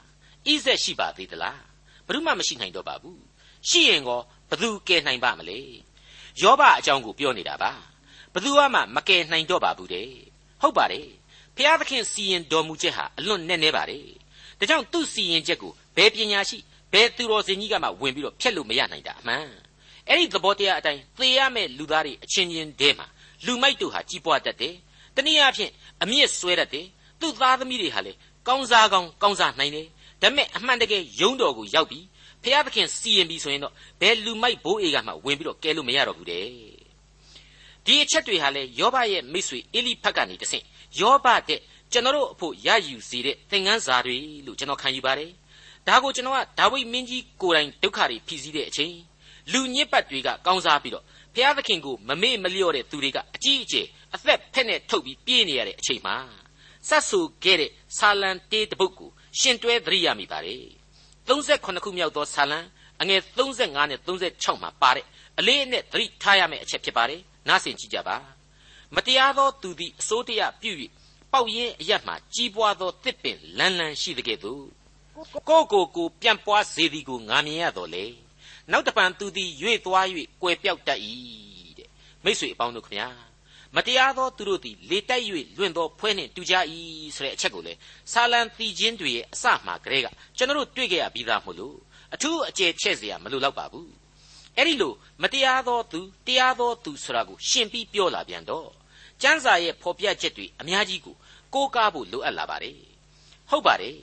[0.47, 1.59] ဣဇက်ရှိပါသေးသလား
[2.05, 3.21] ဘယ်သူမှမရှိနိုင်တော့ပါဘူး
[3.69, 5.59] ရှိရင်ကောဘသူကယ်နိုင်ပါမလဲ
[6.41, 7.71] ယောဘအကြောင်းကိုပြောနေတာပါ
[8.33, 10.09] ဘသူမှမကယ်နိုင်တော့ပါဘူးတဲ့
[10.61, 11.07] ဟုတ်ပါတယ်
[11.55, 14.05] ဖျားသခင်စီရင်တော်မူချက်ဟာအလွန်နဲ့နဲပါတယ်
[14.59, 16.57] ဒါကြောင့်သူ့စီရင်ချက်ကိုဘယ်ပညာရှိ
[16.93, 19.47] ဘယ်သူတော်စင်ကြီးကမှဝင်ပြီးတော့ဖျက်လို့မရနိုင်တာအမှန်
[20.07, 23.07] အဲ့ဒီသဘောတရားအတိုင်းသေရမယ့်လူသားတွေအချင်းချင်းတည်းမှာ
[23.45, 24.75] လူမိုက်တို့ဟာကြီးပွားတတ်တယ်
[25.15, 25.71] တနည်းအားဖြင့်
[26.01, 26.85] အမြင့်ဆွဲတတ်တယ်
[27.19, 28.13] သူ့သားသမီးတွေဟာလေ
[28.47, 29.87] ကောင်းစားကောင်းကောင်းစားနိုင်တယ်
[30.21, 32.05] ဒါပေမဲ့အမှန်တကယ်ယုံတော်ကိုရောက်ပြီး
[32.43, 36.47] ဖျားသခင်စီရင်ပြီးဆိုရင်တော့ဘယ်လူမိုက်ဘိုးအေကမှဝင်ပြီးတော့ကဲလို့မရတော့ဘူးတဲ့
[37.85, 40.63] ဒီအချက်တွေဟာလေယောဘရဲ့မိတ်ဆွေအေလိဖတ်ကနေတဆင့်
[40.99, 41.59] ယောဘတဲ့
[41.91, 45.31] ကျွန်တော်တို့အဖို့ရယူစေတဲ့သင်ခန်းစာတွေလို့ကျွန်တော်ခံယူပါတယ်
[45.87, 48.95] ဒါကိုကျွန်တော်ကဒါဝိမင်းကြီးကိုယ်တိုင်ဒုက္ခတွေဖြီးစည်းတဲ့အချိန်
[49.51, 56.15] လူညစ်ပတ်တွေကကောင်းစားပြီးတော့ဘုရားသခင်ကိုမမေ့မလျော့တဲ့သူတွေကအကြီးအကျယ်အသက်ဖက်နဲ့ထုတ်ပြီးပြေးနေရတဲ့အချိန်မှာ
[56.87, 59.09] ဆက်ဆူခဲ့တဲ့ဆာလံတေးတပုတ်ကို
[59.39, 60.63] ရှင်တွဲသတိရမိပါတယ်
[61.27, 62.59] 38ခုမြောက်သောဆာလံ
[63.01, 65.05] အငယ်35နဲ့36မှာပါတဲ့
[65.39, 68.16] အလေးအနက်သတိထားရမယ့်အချက်ဖြစ်ပါတယ် နားဆင်ကြည့်ကြပါ
[68.94, 70.72] မတရားသောသူသည်အစိုးတရားပြု၍
[71.32, 74.64] ပေါက်ရင်အရတ်မှကြီးပွားသောတစ်ပင်လန်းလန်းရှိတဲ့ကဲ့သို့
[75.48, 78.04] ကိုကိုကိုပြန်ပွားစေသည်ကိုငါမြင်ရတော်လေ
[78.70, 80.06] နောက်တပံသူသည်ရွေ့သွား၍
[80.42, 81.00] ကွယ်ပြောက်တတ်၏
[81.78, 81.88] တဲ့
[82.24, 83.08] မိတ်ဆွေအပေါင်းတို့ခမညာ
[83.74, 85.24] မတရားသောသူတို့သည်လေတိုက်၍
[85.58, 86.54] လွင့်သောဖွဲနှင့်တူကြ၏
[87.16, 87.72] ဆိုတဲ့အချက်ကိုလေ
[88.12, 91.76] ဆာလံတီချင်းတွေရဲ့အစမှကလေးကကျွန်တော်တို့တွေ့ကြရပြီးသားမို့လို့
[92.14, 93.90] အထူးအကျယ်ချဲ့เสียမလို့တော့ပါဘူး
[94.56, 94.92] အဲ့ဒီလို
[95.22, 98.68] မတရားသောသူတရားသောသူဆိုတာကိုရှင်းပြီးပြောလာပြန်တော့
[99.22, 101.16] ကျမ်းစာရဲ့ဖော်ပြချက်တွေအများကြီးကို
[101.54, 102.76] ကိုးကားဖို့လိုအပ်လာပါတယ်
[103.50, 103.96] ဟုတ်ပါတယ်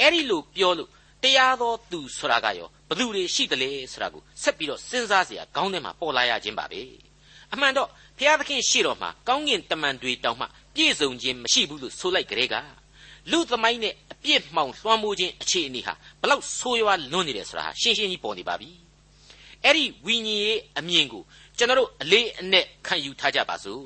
[0.00, 0.90] အဲ့ဒီလိုပြောလို့
[1.22, 6.80] တရားသောသူဆိုတာကရောဘသူတွေရှိသလဲဆိုတာကိုဆက်ပြီးတော့စဉ်းစားเสียခေါင်းထဲမှာပေါ်လာရခြင်းပါပဲ
[7.52, 12.54] အမှန်တော့ဘုရားသခင်ရှေ့တော်မှာကောင်းကင်တမန်တွေတောင်မှပြည့်စုံခြင်းမရှိဘူးလို့ဆိုလိုက်ကြတဲ့က
[13.30, 18.70] လူသမိုင်းနဲ့အပြည့်မှောင်လွှမ်းမိုးခြင်းအခြေအနေဟာဘလောက်ဆိုးရွားလွန်းနေတယ်ဆိုတာရှင်းရှင်းကြီးပေါ်နေပါပြီ
[19.67, 21.23] အဲ့ဒီဝိညာဉ်ရေးအမြင်ကို
[21.57, 23.85] ကျွန်တော်တို့အလေးအနက်ခံယူထားကြပါစို့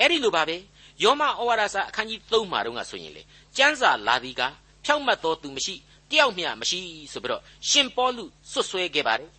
[0.00, 0.56] အဲ့ဒီလိုပါပဲ
[1.02, 3.22] ယောမဩဝါဒစာအခန်းကြီး3မှာတော့ဆိုရင်လေ
[3.56, 4.42] ကျမ်းစာလာသည်က
[4.84, 5.74] ဖြောင့်မတ်သောသူမရှိ
[6.10, 6.78] တယောက်မျှမရှိ
[7.12, 9.30] ဆိုပြီးတော့ရှင်ပေါလုစွတ်ဆွဲခဲ့ပါတယ်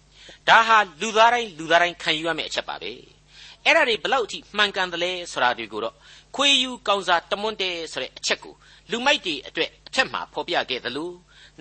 [0.48, 2.92] ဒါဟာလူသားတိုင်းလူသားတိုင်းခံယူရမယ့်အချက်ပါပဲ
[3.66, 5.96] အဲ့ဒါတွေဘလောက်အထိမှန်ကန်တယ်လဲဆိုတာတွေကိုတော့
[6.36, 8.54] ခွေးယူကောင်းစားတမွန်းတဲဆိုတဲ့အချက်ကို
[8.92, 11.12] လူမိုက်တွေအတွက်အထက်မှာဖော်ပြခဲ့သလို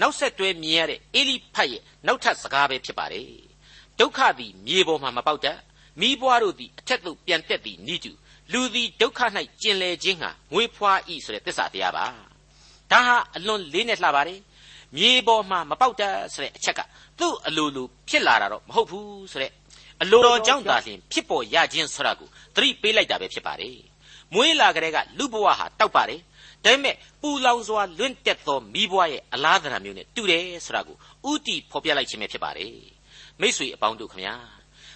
[0.00, 3.29] နောက်ဆက်တွဲမြင်ရတဲ့အေလိဖတ်ရဲ့နောက်ထပ်စကားပဲဖြစ်ပါတယ်
[4.01, 5.59] ဒုက္ခသည်မြေပေါ်မှာမပေါက်တတ်
[6.01, 8.13] မိဘွားတို့သည်အထက်သို့ပြန်တက်သည်နိတု
[8.53, 9.21] လူသည်ဒုက္ခ၌
[9.63, 12.05] ကျင်လည်ခြင်းဟာငွေဖွားဤဆိုတဲ့သစ္စာတရားပါ
[12.91, 14.41] ဒါဟာအလွန်လေးနဲ့လှပါတယ်
[14.97, 16.81] မြေပေါ်မှာမပေါက်တတ်ဆိုတဲ့အချက်က
[17.19, 19.53] သူ့အလိုလိုဖြစ်လာတာတော့မဟုတ်ဘူးဆိုတဲ့
[20.03, 23.79] အလိုတော်ကြောင့်သာလျှင်ဖြစ်ပေါ်ရခြင်းဆိုတာကိုသတိပေးလိုက်တာပဲဖြစ်ပါတယ်
[24.35, 26.21] မွေးလာကြတဲ့ကလူဘဝဟာတောက်ပါတယ်
[26.65, 30.97] ဒါပေမဲ့ပူလောင်စွာလွင့်တက်သောမိဘွားရဲ့အလားသဏ္ဍာန်မျိုးနဲ့တူတယ်ဆိုတာကို
[31.31, 32.96] ဥတီဖော်ပြလိုက်ခြင်းပဲဖြစ်ပါတယ်
[33.40, 34.35] မိ쇠အပေါင်းတို့ခမညာ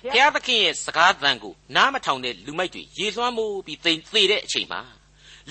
[0.04, 4.80] ဘုရားသခင်ရဲ့စကားသံကိုနားမထောင်တဲ့လူမိုက်တွေရေလွှမ်းမိုးပြီးသိသေတဲ့အချိန်မှာ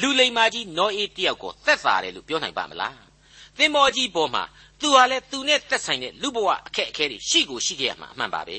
[0.02, 2.97] လူလိမ္မာကြီးနောအေးတယောက်ကိုသက်သာတယ်လို့ပြောနိုင်ပါမလား
[3.58, 4.43] သင်္ဘောကြီးပေါ်မှာ
[4.80, 8.58] သူဟာလည်းသူနဲ့သက်ဆိုင်တဲ့လူဘဝအခက်အခဲတွေရှိကိုရှိခဲ့ရမှာအမှန်ပါပဲ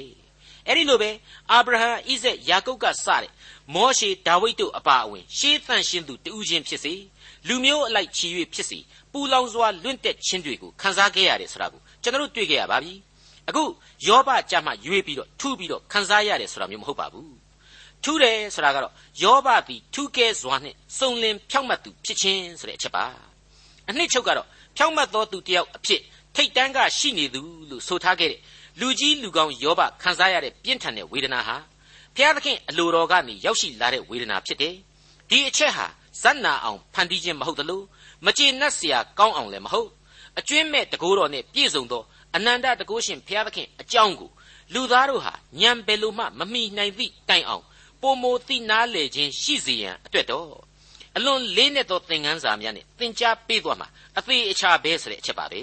[0.67, 1.11] အဲ့ဒီလိုပဲ
[1.51, 3.31] အာဗြဟံဣဇက်ယာကုပ်ကစတဲ့
[3.75, 6.95] မောရှေဒါဝိဒ်တို့အပါအဝင်ရှေးသန့်ရှင်းသူတူးချင်းဖြစ်စေ
[7.49, 8.79] လူမျိုးအလိုက်ချီ၍ဖြစ်စေ
[9.13, 12.93] ပူလောင်စွာလွင့်တက်ခြင်းတွေကိုခန်းစားခဲ့ရတယ်ဆိုတာကိုကျွန်တော်တို့တွေ့ခဲ့ရပါပြီ
[13.49, 13.63] အခု
[14.07, 17.35] ယောဘကြမှရွေးပြီးတော့ထုပြီးတော့ခန်းစားရတယ်ဆိုတာမျိုးမဟုတ်ပါဘူး
[18.05, 23.05] ထုတယ်ဆိုတာကတော့ယောဘသည်ထုကဲစွာနှင့်စုံလင်ဖြောက်မှတ်သူဖြစ်ခြင်းဆိုတဲ့အချက်ပါ
[23.89, 26.01] အနှစ်ချုပ်ကတော့ဖြောက်မှတ်သောသူတယောက်အဖြစ်
[26.35, 28.41] ထိတ်တန်းကရှိနေသူလို့ဆိုထားခဲ့တဲ့
[28.81, 31.57] လူကြီးလူကောင်းယောဘခံစားရတဲ့ပြင်းထန်တဲ့ဝေဒနာဟာ
[32.15, 34.75] ဘုရားသခင်အလိုတော်ကနေရောက်ရှိလာတဲ့ဝေဒနာဖြစ်တယ်
[35.31, 35.87] ဒီအချက်ဟာ
[36.23, 37.83] ဇတ်နာအောင်ဖန်တီးခြင်းမဟုတ်သလို
[38.25, 39.91] မကျေနပ်စရာကောင်းအောင်လည်းမဟုတ်
[40.39, 42.03] အကျွင်းမဲ့တကိုးတော်နဲ့ပြည့်စုံသော
[42.37, 44.31] အနန္တတကုရှင်ဘုရားသခင်အကြောင်းကို
[44.75, 47.65] လူသားတို့ဟာညံဘယ်လိုမှမမိနိုင်သည့်တိုင်အောင်
[48.03, 50.49] ပုံမိုသိနာလေခြင်းရှိစေရန်အတွက်တော့
[51.17, 53.89] အလွန်လေးနဲ့သောသင်ခန်းစာများနဲ့သင်ကြားပေးသွားမှာ
[54.19, 55.63] အသေးအချာပဲဆိုတဲ့အချက်ပါပဲ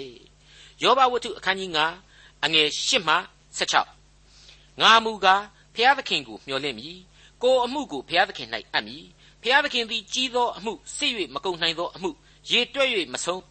[0.82, 1.70] ယောဘဝတ္ထုအခန်းကြီး
[2.10, 3.16] 9အငယ်8မှ
[3.58, 5.42] 16ငါမူကား
[5.74, 6.96] ဖဖျားသခင်ကိုမျှော်လင့်မည်
[7.42, 9.04] ကိုအမှုကိုဖျားသခင်၌အပ်မည်
[9.42, 12.10] ဖျားသခင်သည်ကြီးသောအမှုစစ်၍မကုန်နိုင်သောအမှု
[12.50, 13.42] ရေတွက်၍မဆုံး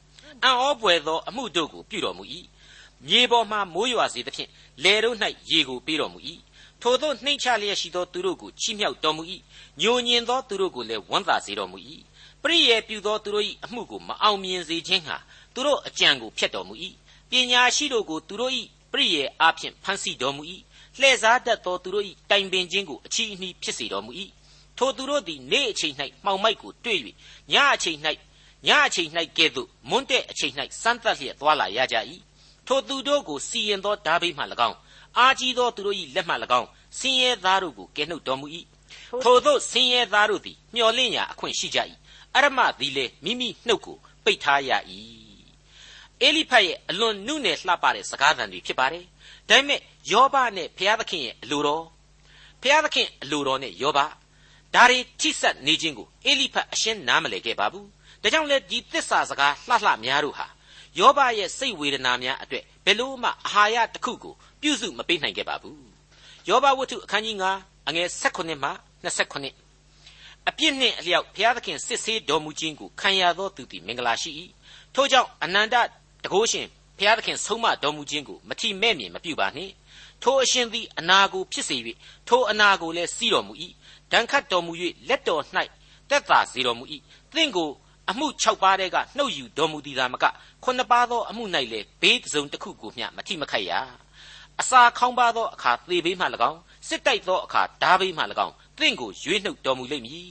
[0.43, 2.23] အံ့ဩပွေသောအမှုတို့ကိုပြုတော်မူ၏
[3.05, 4.49] မြေပေါ်မှမိုးရွာစေသဖြင့်
[4.83, 5.15] လေတို့၌
[5.49, 6.19] ရေကိုပေးတော်မူ၏
[6.81, 9.23] ထိုသို့နှိမ့်ချလျက်ရှိသောသူတို့ကိုချီးမြှောက်တော်မူ၏
[9.81, 11.77] ညိုညင်သောသူတို့ကိုလည်းဝမ်းသာစေတော်မူ၏
[12.43, 15.17] ပရိယေပြုသောသူတို့၏အမှုကိုမအောင်မြင်စေခြင်းဟာ
[15.53, 16.73] သူတို့အကြံကိုဖျက်တော်မူ၏
[17.29, 18.53] ပညာရှိတို့ကိုသူတို့၏
[18.91, 20.43] ပရိယေအားဖြင့်ဖန်ဆီးတော်မူ၏
[20.99, 24.11] လှည့်စားတတ်သောသူတို့၏တိုင်ပင်ခြင်းကိုအချီးအနှီးဖြစ်စေတော်မူ၏
[24.77, 26.99] ထိုသူတို့သည်နေ့အချိန်၌မှောင်မိုက်ကိုတွေ့၍
[27.51, 27.99] ညအချိန်၌
[28.67, 31.97] ညအချိန်၌ကဲ့သို့မွန်းတဲ့အချိန်၌စမ်းသပ်လျက်သွားလာရကြ၏
[32.67, 34.77] ထိုသူတို့ကိုစီရင်သောဓာဘိမှ၎င်း
[35.17, 36.67] အာကြီးသောသူတို့၏လက်မှ၎င်း
[36.99, 38.47] ဆင်းရဲသားတို့ကိုကယ်နှုတ်တော်မူ၏
[39.23, 41.79] ထိုသို့ဆင်းရဲသားတို့သည်မျှော်လင့်ရာအခွင့်ရှိကြ၏
[42.35, 44.71] အရမသည်လည်းမိမိနှုတ်ကိုပိတ်ထားရ၏
[46.21, 49.05] အေလိဖတ်ရဲ့အလွန်နုနယ်လှပတဲ့စကားသံတွေဖြစ်ပါတယ်
[49.49, 49.79] ဒါပေမဲ့
[50.11, 51.85] ယောဘနဲ့ဘုရားသခင်ရဲ့အလိုတော်
[52.61, 53.99] ဘုရားသခင်အလိုတော်နဲ့ယောဘ
[54.75, 57.87] ဒါတွေထိဆက်နေခြင်းကိုအေလိဖတ်အရှင်းနားမလည်ခဲ့ပါဘူး
[58.21, 60.47] ဒါကြောင့်လဲဒီသစ္စာစကားလှလှများတို့ဟာ
[60.99, 65.87] ယောဘရဲ့စိတ်ဝေဒနာများအတွက်ဘယ်လို့မှအာဟာရတစ်ခုကိုပြုစုမပေးနိုင်ခဲ့ပါဘူး
[66.47, 68.69] ယောဘဝတ္ထုအခန်းကြီး9အငယ်16မှ
[69.03, 74.31] 29အပြစ်နှင့်အလျောက်ဘုရားသခင်စစ်ဆေးတော်မူခြင်းကိုခံရသောသူသည်မင်္ဂလာရှိ၏
[74.95, 75.75] ထို့ကြောင့်အနန္တ
[76.23, 79.73] တကုရှင်ဘုရားသခင်ဆုံးမတော်မူခြင်းကိုမထီမဲ့မြင်မပြုပါနှင့်
[80.23, 81.77] ထိုအရှင်သည်အနာကိုဖြစ်စေ၍
[82.27, 83.53] ထိုအနာကိုလည်းစီးတော်မူ၏
[84.11, 84.71] ဒဏ်ခတ်တော်မူ၍
[85.07, 85.43] လက်တော်၌
[86.09, 86.85] တက်သာစေတော်မူ၏
[87.33, 87.69] သင်ကို
[88.09, 90.25] အမှု6ပါးတဲ့ကနှုတ်ယူတော်မူသည်သာမက
[90.63, 93.73] ခုနှစ်ပါးသောအမှု၌လည်းဘေးစုံတစ်ခုကိုမျှမထိမခိုက်ရ
[94.61, 100.27] အစာခေါင်းပါသောအခါသေဘေးမှ၎င်းစစ်တိုက်သောအခါဓာဘေးမှ၎င်းသင်ကိုရွေးနှုတ်တော်မူလိမ့်မည်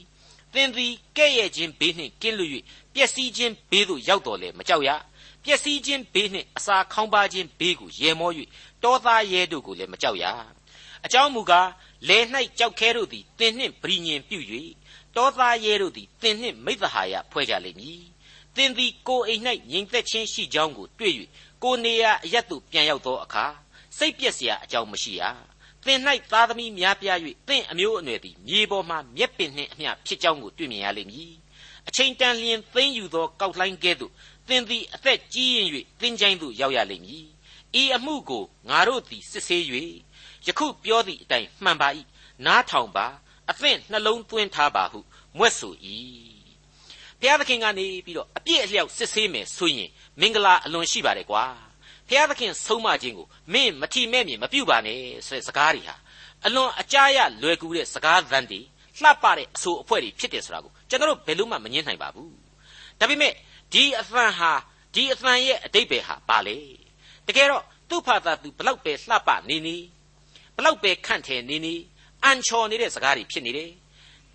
[0.53, 2.51] သင်သည်ကဲ့ရဲ့ခြင်းဘေးနှင့်ကင်းလွတ်၍
[2.93, 4.89] ပျက်စီးခြင်းဘေးသို့ရောက်တော်လဲမကြောက်ရ
[5.43, 8.31] ပျက်စီးခြင်းဘေးနှင့်အစာခေါင်းပါခြင်းဘေးကိုရေမော၍
[8.83, 10.25] တောသားရဲတို့ကိုလည်းမကြောက်ရ
[11.05, 11.69] အကြောင်းမူကား
[12.07, 12.25] လယ်၌
[12.59, 14.39] ကြောက်ခဲတို့သည်သင်နှင့်ဗြိညင်ပြု၍
[15.17, 18.01] တောသားရဲတို့သည်သင်နှင့်မိသဟာယဖွဲ့ကြလိမ့်မည်
[18.55, 21.13] သင်သည်ကိုအိမ်၌ငြိမ်သက်ခြင်းရှိကြောင်းကိုတွေ့၍
[21.63, 23.45] ကိုနေရာအရက်သို့ပြန်ရောက်သောအခါ
[23.97, 25.23] စိတ်ပျက်စရာအကြောင်းမရှိရ
[25.85, 25.99] သင်၌
[26.31, 31.33] သားသမီးများပြား၍သင်အမျိုးအနွယ်သည်မြေပေါ်မှမျက်ပင်နှင့်အမျှဖြစ်ကြောင်းကိုတွေ့မြင်ရလိမ့်မည်
[31.87, 34.11] အချိန်တန်လျင်သိမ့်ယူသောကောက်လှိုင်းကဲ့သို့
[34.47, 35.67] သင်သည်အသက်ကြီးရင်၍
[36.01, 37.25] သင်ချိုင်းသို့ရောက်ရလိမ့်မည်
[37.81, 39.63] ဤအမှုကိုငါတို့သည်စစ်ဆေး၍
[40.47, 41.89] ယခုပြောသည့်အတိုင်းမှန်ပါ၏
[42.45, 43.07] နားထောင်ပါ
[43.51, 44.99] အသင့်နှလုံးသွင်းထားပါဟု
[45.37, 45.73] မွဲ့ဆို၏
[47.19, 49.89] ဘုရားသခင်ကနေပြီးတော့အပြည့်အလျောက်စစ်ဆေးမယ်ဆိုရင်
[50.21, 51.43] မင်္ဂလာအလွန်ရှိပါတယ်ကွာ
[52.07, 55.95] ဘုရားသခင်ဆုံးမခြင်းကိုမင်းမထီမဲ့မြင်မပြုတ်ပါနဲ့ဆိုတဲ့စကားတွေဟာ
[56.45, 58.59] အလွန်အကြားရလွယ်ကူတဲ့စကားသံတွေ
[59.01, 62.33] လှပတဲ့အဆိုအဖွဲတွေဖြစ်တယ်ဆိုတာကိုကျွန်တော်တို့ဘယ်လို့မှမငြင်းနိုင်ပါဘူး
[62.99, 63.33] ဒါပေမဲ့
[63.73, 64.51] ဒီအသံဟာ
[64.95, 66.57] ဒီအသံရဲ့အတိတ်ပဲဟာပါလေ
[67.27, 69.77] တကယ်တော့သူ့ဖာသာသူဘလောက်ပဲလှပနေနေ
[70.55, 71.75] ဘလောက်ပဲခန့်ထည်နေနေ
[72.23, 73.71] အန်ချော်နေတဲ့စကားတွေဖြစ်နေတယ်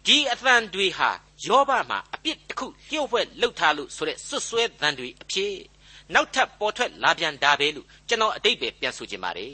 [0.06, 1.10] ဒီအသံတွေဟာ
[1.46, 5.54] ယောဘမှာအပြစ်တစ်ခုလျှို့ဝှက်လှုပ်ထားလို့ဆိုတဲ့စွတ်စွဲသံတွေအဖြစ်
[6.14, 9.50] နောက်ထပ်ပေါ်ထွက်လာပြန်တာပဲလို့ကျွန်တော်အတိတ်ပဲပြန်ဆိုချင်ပါတယ်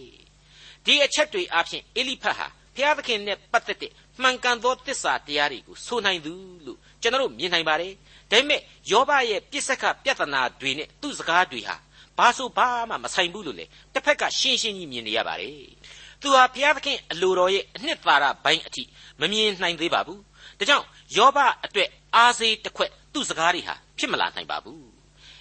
[0.84, 6.34] ဒီအချက်တွေအပြင်အေလိဖတ်ဟာဘုရားသခင်နဲ့ပတ်သက်တဲ့မှန်ကန်သောတစ္ဆာတရားတွေကိုဆိုနိုင်သူ
[6.66, 7.92] လို့ကျွန်တော်တို့မြင်နိုင်ပါတယ်
[8.30, 8.60] ဒါပေမဲ့
[8.90, 11.76] ယောဘရဲ့ပြစ်စက်ကပြဿနာတွေနဲ့သူ့စကားတွေဟာ
[12.18, 15.77] ဘာဆိုဘာမှမဆိုင်ဘူးလို့လေတစ်ဖက်ကရှင်းရှင်းကြီးမြင်နေရပါတယ်
[16.22, 18.82] သူဟာဘုရားသခင်အလိုတော်ရဲ့အနှစ်သာရဘိုင်းအထိ
[19.20, 20.20] မမြင်နိုင်သေးပါဘူး
[20.58, 24.88] ဒါကြောင့်ယောဘအတွက်အားစေးတစ်ခွက်သူ့စကားတွေဟာဖြစ်မလာနိုင်ပါဘူး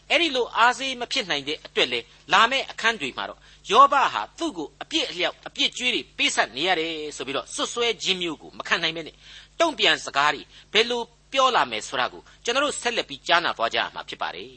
[0.09, 1.99] အဲ့ဒီလိုအားစေးမဖြစ်နိုင်တဲ့အတွက်လေ
[2.33, 3.39] လာမယ့်အခန်းတွေမှာတော့
[3.71, 9.15] ယောဘဟာသူ့ကိုအပြစ်အလျောက်အပြစ်ကြွေးတွေပေးဆက်နေရတယ်ဆိုပြီးတော့စွတ်စွဲခြင်းမျိုးကိုမခံနိုင်မဲနဲ့
[9.59, 10.41] တုံ့ပြန်စကားတွေ
[10.73, 11.01] ဘယ်လို
[11.33, 14.53] ပြောလာမယ်ဆိုတာကိုကျွန်တော်တို့ဆက်လက်ပြီးကြားနာသွားကြရမှာဖြစ်ပါတယ်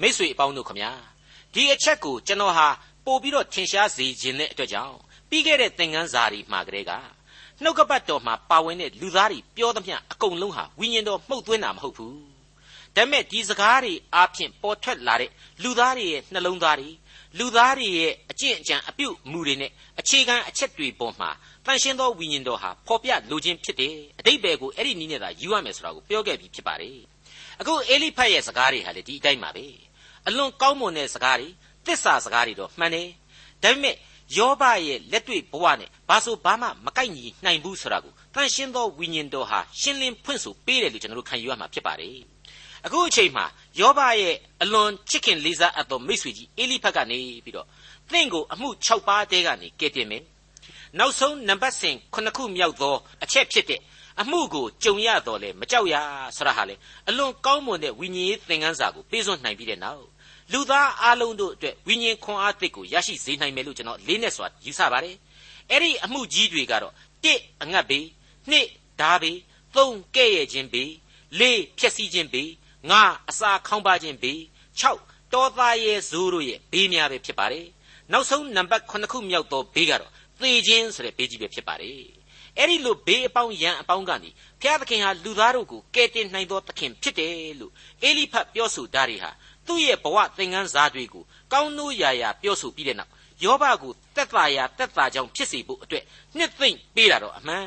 [0.00, 0.90] မိတ်ဆွေအပေါင်းတို့ခမညာ
[1.54, 2.68] ဒီအချက်ကိုကျွန်တော်ဟာ
[3.06, 4.96] ပို့ပြီးတော့ထင်ရှားစေခြင်းတဲ့အတွက်ကြောင့်
[5.30, 6.92] ပြီးခဲ့တဲ့သင်ခန်းစာတွေမှာကလေးက
[7.62, 12.16] နှုတ်ကပတ်တော်မှာပါဝင်တဲ့လူသားတွေပြောသမျှအကုန်လုံးဟာဝိညာဉ်တော်မှုတ်သွင်းတာမဟုတ်ဘူး
[12.96, 15.30] ဒါပေမဲ့ဒီစကားတွေအားဖြင့်ပေါ်ထွက်လာတဲ့
[15.62, 16.90] လူသားတွေရဲ့နှလုံးသားတွေ
[17.38, 21.30] လူသားတွေရဲ့အကျင့်အကြံအပြုအမူတွေနဲ့အခြေခံအချက်တွေပေါ်မှာ
[21.66, 26.98] တန်ရှင်းသောဝိညာဉ်တော်ဟာပေါ်ပြလိုခြင်းဖြစ်တယ်အတိတ်ဘယ်ကိုအဲ့ဒီနည်းနဲ့သာယူရမယ်ဆိုတာကိုပြောခဲ့ပြီးဖြစ်ပါတယ်
[27.60, 29.66] အခုအေလိဖတ်ရဲ့စကားတွေဟာလေဒီအတိုင်းပါပဲ
[30.26, 31.48] အလွန်ကောင်းမွန်တဲ့စကားတွေ
[31.86, 33.08] တစ္ဆာစကားတွေတော့မှန်တယ်
[33.62, 33.96] ဒါပေမဲ့
[34.36, 42.16] ယောဘရဲ့လက်တွေ့ဘဝနဲ့ဘာဆိုဘာမှမကိုက်ညီနိုင်ဘူးဆိုတာကိုတန်ရှင်းသောဝိညာဉ်တော်ဟာရှင်းလင်းဖွင့်ဆိုပေးတယ်လို့ကျွန်တော်တို့ခံယူရမှာဖြစ်ပါတယ်
[42.86, 43.44] အခုအချိန်မှာ
[43.80, 47.66] ယောဘရဲ့အလွန်ချစ်ခင်လေးစားအပ်သောမိတ်ဆွေကြီးအေလိဖတ်ကနေပြီးတော့
[48.10, 50.22] သင်ကိုအမှု6ပါးတဲကနေကယ်တင်မယ်
[50.98, 53.80] နောက်ဆုံးနံပါတ်စဉ်9ခုမြောက်သောအချက်ဖြစ်တဲ့
[54.20, 55.94] အမှုကိုကြုံရတော့လေမကြောက်ရ
[56.36, 56.74] ဆရာဟာလေ
[57.08, 60.04] အလွန်ကောင်းမွန်တဲ့ဝိညာဉ်ရေးသင်ခန်းစာကိုပေးစွန့်နိုင်ပြီးတဲ့နောက်
[60.52, 65.16] လူသားအလုံးတို့အတွက်ဝိညာဉ်ခွန်အားသစ်ကိုရရှိစေနိုင်မယ်လို့ကျွန်တော်လေးနဲ့စွာယူဆပါတယ်
[65.70, 68.04] အဲ့ဒီအမှုကြီးတွေကတော့1အငတ်ဘေး
[68.50, 69.36] 2ဓာဘေး
[69.74, 70.88] 3ကဲ့ရဲ့ခြင်းဘေး
[71.38, 72.48] 4ဖြက်စီးခြင်းဘေး
[72.90, 74.38] 5အစာခေါင်းပါခြင်းဘေး
[74.80, 77.66] 6တောသားရဲ့ဇိုးတို့ရဲ့ဘေးများပဲဖြစ်ပါတယ်
[78.12, 82.19] နောက်ဆုံးနံပါတ်9ခုမြောက်သောဘေးကတော့သေခြင်းဆိုတဲ့ဘေးကြီးပဲဖြစ်ပါတယ်
[82.58, 89.30] အဲ့ဒီလိုဘေးအပေါင်းရန်အပေါင်းကနေဘုရားသခင်ဟာလူသားတို့ကိုကယ်တင်နိုင်သောသခင်ဖြစ်တယ်လို့အေလိဖတ်ပြောဆိုတာတွေဟာ
[89.66, 93.12] သူ့ရဲ့ဘဝသင်ခန်းစာတွေကိုကောင်းနိုးရာရာပြောဆိုပြီးတဲ့နောက်
[93.44, 96.04] ယောဘကိုတက်တာရာတက်တာကြောင့်ဖြစ်စေဖို့အတွက်
[96.36, 97.66] နှစ်သိမ့်ပေးတာတော့အမှန်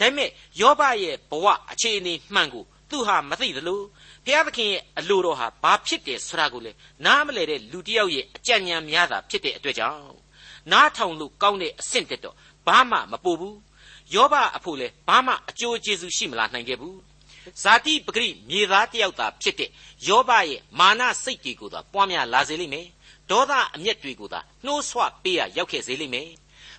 [0.00, 3.80] ဒါပေမဲ့ယောဘရဲ့ဘဝအခြေအနေမှန်ကိုသူဟာမသိသလို
[4.24, 6.72] ဘုရားသခင်ရဲ့အလိုတော်ဟာဘာဖြစ်တယ်ဆိုတာကိုလေ
[7.04, 10.16] နားမလဲတဲ့လူတစ်ယောက်ရဲ့အကြံဉာဏ်များတာဖြစ်တဲ့အတွက်ကြောင့်
[10.72, 13.56] နားထောင်လို့ကောင်းတဲ့အဆင့်တက်တော့ဘာမှမပို့ဘူး
[14.14, 16.98] ယောဘအဖို့လဲဘာမှအကျိုးကျေးဇူးရှိမလာနိုင်ခဲ့ဘူး
[17.62, 19.70] ဇာတိပဂရိမြေသားတယောက်သာဖြစ်တဲ့
[20.08, 22.86] ယောဘရဲ့မာနစိတ်တွေကိုသာပွားများလာစေလိမ့်မယ်
[23.30, 26.28] ဒေါသအမျက်တွေကိုသာနှိုးဆွပေးရရောက်ခဲ့စေလိမ့်မယ်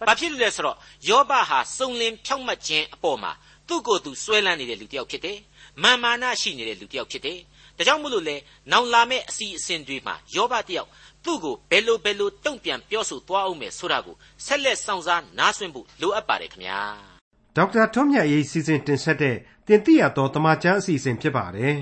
[0.08, 0.78] ဘာဖြစ်လို့လဲဆိုတော့
[1.10, 3.32] ယောဘဟာစုံလင်ဖြောင့်မတ်ခြင်းအပေါ်မှာ
[3.68, 5.38] သူ့ကိုယ်သူစွဲလန်းနေတဲ့လူတစ်ယောက်ဖြစ်တယ်
[5.84, 7.40] မာမာနရှိနေတဲ့လူတစ်ယောက်ဖြစ်တယ်
[7.78, 8.36] ဒါကြောင့်မို့လို့လေ
[8.72, 10.90] နောင်လာမယ့်အစီအစဉ်တွေမှာယောဘတယောက်
[11.26, 14.16] သူ့ကိုဘယ်လိုဘယ်လိုတုံ့ပြန်ပြောဆိုသွားအောင်မယ်ဆိုတာကို
[14.46, 17.11] ဆက်လက်စောင့်စားနားဆွင့်ဖို့လိုအပ်ပါတယ်ခင်ဗျာ
[17.56, 19.36] ဒေါက်တာထွန်းမြတ်ရေးစီစဉ်တင်ဆက်တဲ့
[19.68, 21.76] တင်ပြရတော်တမချန်းအစီအစဉ်ဖြစ်ပါတယ်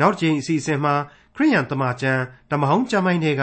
[0.00, 0.94] နောက်တစ်ချိန်အစီအစဉ်မှာ
[1.36, 3.42] ခရိယန်တမချန်းဓမ္မဟောင်းကျမ်းပိုင်းတွေက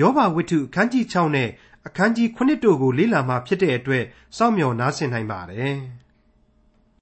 [0.00, 1.48] ယောဘဝိတ္ထုအခန်းကြီး6နဲ့
[1.86, 4.04] အခန်းကြီး9တို့ကိုလေ့လာမှဖြစ်တဲ့အတွက်
[4.36, 5.76] စောင့်မျှော်နားဆင်နိုင်ပါတယ်။